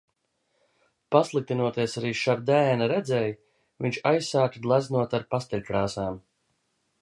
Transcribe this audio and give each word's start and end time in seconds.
Pasliktinoties 1.15 1.93
arī 2.01 2.13
Šardēna 2.21 2.87
redzei, 2.93 3.21
viņš 3.87 4.01
aizsāka 4.13 4.63
gleznot 4.65 5.15
ar 5.19 5.29
pasteļkrāsām. 5.37 6.19